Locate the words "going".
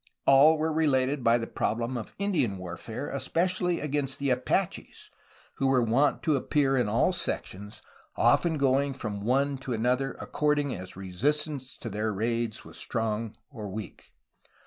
8.57-8.95